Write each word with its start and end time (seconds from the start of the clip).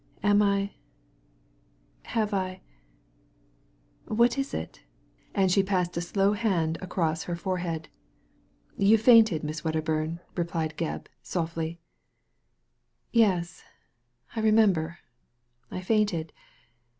"Am 0.23 0.41
I— 0.41 0.71
^have 2.15 2.33
I— 2.33 2.61
what 4.07 4.35
is 4.39 4.51
it?" 4.51 4.81
and 5.35 5.51
she 5.51 5.61
passed 5.61 5.95
a 5.95 6.01
slow 6.01 6.31
hand 6.33 6.79
across 6.81 7.25
her 7.25 7.35
forehead. 7.35 7.87
''You 8.79 8.97
fainted, 8.97 9.43
Miss 9.43 9.61
Wedderbum," 9.63 10.19
replied 10.35 10.73
Gebb, 10.75 11.05
softly. 11.21 11.79
"Yes! 13.11 13.63
I 14.35 14.39
remember 14.39 14.97
I 15.69 15.77
I 15.77 15.81
fainted! 15.81 16.33